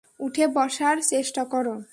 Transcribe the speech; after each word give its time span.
উঠে 0.19 0.47
বসার 0.47 0.97
চেষ্টা 1.09 1.43
করো। 1.45 1.81